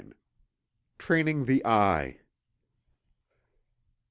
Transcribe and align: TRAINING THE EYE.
TRAINING 0.97 1.45
THE 1.45 1.61
EYE. 1.63 2.17